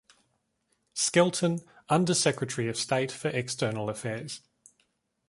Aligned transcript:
Skelton, 0.95 1.59
Under-Secretary 1.87 2.67
of 2.67 2.75
State 2.75 3.11
for 3.11 3.27
External 3.27 3.87
Affairs. 3.87 4.41